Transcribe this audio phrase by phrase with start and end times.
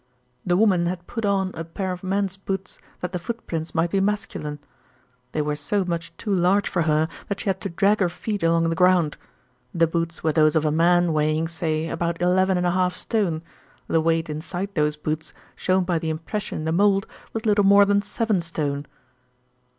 [0.43, 3.99] "The woman had put on a pair of men's boots that the footprints might be
[4.01, 4.57] masculine.
[5.31, 8.41] They were so much too large for her that she had to drag her feet
[8.41, 9.15] along the ground.
[9.75, 13.43] The boots were those of a man weighing, say, about eleven and a half stone;
[13.87, 17.85] the weight inside those boots shown by the impression in the mould was little more
[17.85, 18.87] than seven stone."